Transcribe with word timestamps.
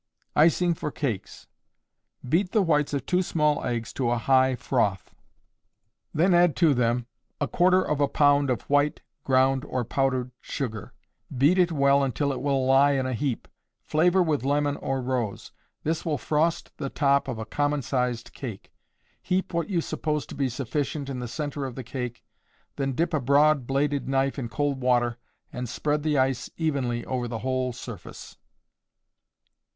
Icing 0.35 0.73
for 0.73 0.89
Cakes. 0.89 1.45
Beat 2.27 2.53
the 2.53 2.63
whites 2.63 2.91
of 2.91 3.05
two 3.05 3.21
small 3.21 3.63
eggs 3.63 3.93
to 3.93 4.09
a 4.09 4.17
high 4.17 4.55
froth; 4.55 5.13
then 6.11 6.33
add 6.33 6.55
to 6.55 6.73
them 6.73 7.05
a 7.39 7.47
quarter 7.47 7.83
of 7.87 8.01
a 8.01 8.07
pound 8.07 8.49
of 8.49 8.63
white, 8.63 9.01
ground, 9.23 9.63
or 9.63 9.85
powdered 9.85 10.31
sugar; 10.41 10.91
beat 11.37 11.59
it 11.59 11.71
well 11.71 12.03
until 12.03 12.31
it 12.33 12.41
will 12.41 12.65
lie 12.65 12.93
in 12.93 13.05
a 13.05 13.13
heap; 13.13 13.47
flavor 13.83 14.23
with 14.23 14.43
lemon 14.43 14.75
or 14.77 15.03
rose. 15.03 15.51
This 15.83 16.03
will 16.03 16.17
frost 16.17 16.75
the 16.77 16.89
top 16.89 17.27
of 17.27 17.37
a 17.37 17.45
common 17.45 17.83
sized 17.83 18.33
cake. 18.33 18.73
Heap 19.21 19.53
what 19.53 19.69
you 19.69 19.81
suppose 19.81 20.25
to 20.25 20.33
be 20.33 20.49
sufficient 20.49 21.09
in 21.11 21.19
the 21.19 21.27
centre 21.27 21.63
of 21.63 21.75
the 21.75 21.83
cake, 21.83 22.23
then 22.75 22.93
dip 22.93 23.13
a 23.13 23.19
broad 23.21 23.67
bladed 23.67 24.09
knife 24.09 24.39
in 24.39 24.49
cold 24.49 24.81
water, 24.81 25.19
and 25.53 25.69
spread 25.69 26.01
the 26.01 26.17
ice 26.17 26.49
evenly 26.57 27.05
over 27.05 27.27
the 27.27 27.37
whole 27.45 27.71
surface. 27.71 28.35